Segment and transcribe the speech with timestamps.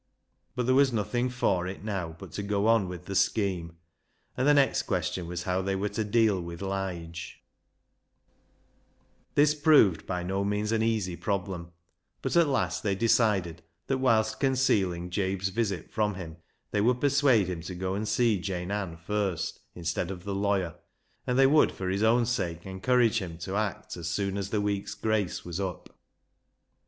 [0.55, 3.77] But there was nothing for it now but to go on with the scheme,
[4.35, 7.43] and the next question was how they were to deal with Lige,
[9.35, 11.71] This proved by no means an easy problem,
[12.23, 16.37] but at last they decided that, whilst concealing Jabe's visit from him,
[16.71, 20.73] they would persuade him to go and see Jane Ann first instead of the lawyer,
[21.27, 24.61] and they would for his own sake encourage him to act as soon as the
[24.61, 25.95] week's grace was up.